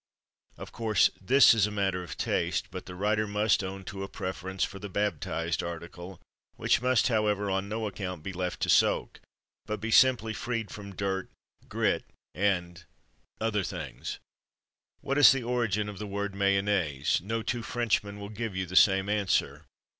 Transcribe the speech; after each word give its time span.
Of 0.57 0.71
course 0.71 1.11
this 1.21 1.53
is 1.53 1.67
a 1.67 1.69
matter 1.71 2.01
of 2.01 2.17
taste, 2.17 2.71
but 2.71 2.87
the 2.87 2.95
writer 2.95 3.27
must 3.27 3.63
own 3.63 3.83
to 3.83 4.01
a 4.01 4.07
preference 4.07 4.63
for 4.63 4.79
the 4.79 4.89
baptised 4.89 5.61
article, 5.61 6.19
which 6.55 6.81
must, 6.81 7.07
however, 7.09 7.51
on 7.51 7.69
no 7.69 7.85
account 7.85 8.23
be 8.23 8.33
left 8.33 8.61
to 8.61 8.69
soak, 8.71 9.19
but 9.67 9.79
be 9.79 9.91
simply 9.91 10.33
freed 10.33 10.71
from 10.71 10.95
dirt, 10.95 11.29
grit, 11.69 12.03
and 12.33 12.85
other 13.39 13.63
things. 13.63 14.17
What 15.01 15.19
is 15.19 15.31
the 15.31 15.43
origin 15.43 15.87
of 15.87 15.99
the 15.99 16.07
word 16.07 16.33
"MAYONNAISE"? 16.33 17.21
No 17.21 17.43
two 17.43 17.61
Frenchmen 17.61 18.19
will 18.19 18.29
give 18.29 18.55
you 18.55 18.65
the 18.65 18.75
same 18.75 19.07
answer. 19.07 19.67